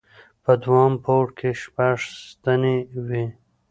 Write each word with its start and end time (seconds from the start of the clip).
په 0.43 0.51
دوهم 0.63 0.93
پوړ 1.03 1.25
کې 1.37 1.49
شپږ 1.61 1.97
ستنې 2.23 2.77
وې. 3.07 3.25